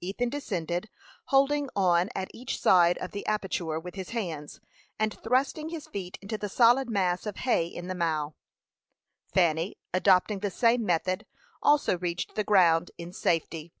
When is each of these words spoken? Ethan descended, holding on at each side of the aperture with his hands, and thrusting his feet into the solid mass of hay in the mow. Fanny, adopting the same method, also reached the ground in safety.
Ethan 0.00 0.30
descended, 0.30 0.88
holding 1.26 1.68
on 1.76 2.08
at 2.14 2.30
each 2.32 2.58
side 2.58 2.96
of 2.96 3.10
the 3.10 3.26
aperture 3.26 3.78
with 3.78 3.96
his 3.96 4.08
hands, 4.08 4.58
and 4.98 5.12
thrusting 5.12 5.68
his 5.68 5.86
feet 5.88 6.16
into 6.22 6.38
the 6.38 6.48
solid 6.48 6.88
mass 6.88 7.26
of 7.26 7.36
hay 7.44 7.66
in 7.66 7.86
the 7.86 7.94
mow. 7.94 8.34
Fanny, 9.34 9.76
adopting 9.92 10.38
the 10.38 10.50
same 10.50 10.86
method, 10.86 11.26
also 11.62 11.98
reached 11.98 12.34
the 12.34 12.44
ground 12.44 12.92
in 12.96 13.12
safety. 13.12 13.74